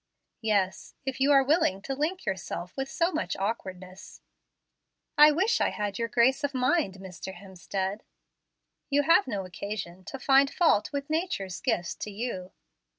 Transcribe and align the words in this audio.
"Yes, 0.41 0.95
if 1.05 1.19
you 1.19 1.31
are 1.31 1.43
willing 1.43 1.79
to 1.83 1.93
link 1.93 2.25
yourself 2.25 2.75
with 2.75 2.89
so 2.89 3.11
much 3.11 3.35
awkwardness." 3.37 4.21
"I 5.15 5.29
wish 5.31 5.61
I 5.61 5.69
had 5.69 5.99
your 5.99 6.07
grace 6.07 6.43
of 6.43 6.55
mind, 6.55 6.95
Mr. 6.95 7.35
Hemstead." 7.35 8.01
"You 8.89 9.03
have 9.03 9.27
no 9.27 9.45
occasion 9.45 10.03
to 10.05 10.17
find 10.17 10.51
fault 10.51 10.91
with 10.91 11.07
nature's 11.11 11.61
gifts 11.61 11.93
to 11.97 12.09
you." 12.09 12.51